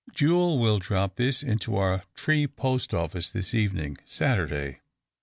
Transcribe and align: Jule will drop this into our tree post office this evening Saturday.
Jule 0.15 0.57
will 0.57 0.79
drop 0.79 1.15
this 1.15 1.43
into 1.43 1.75
our 1.75 2.05
tree 2.15 2.47
post 2.47 2.91
office 2.91 3.29
this 3.29 3.53
evening 3.53 3.99
Saturday. 4.03 4.79